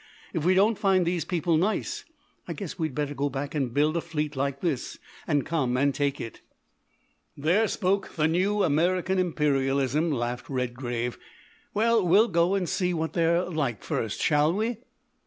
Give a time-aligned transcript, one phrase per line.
[0.33, 2.05] If we don't find these people nice,
[2.47, 5.93] I guess we'd better go back and build a fleet like this, and come and
[5.93, 6.41] take it."
[7.37, 11.19] "There spoke the new American imperialism," laughed Redgrave.
[11.75, 14.77] "Well, we'll go and see what they're like first, shall we?"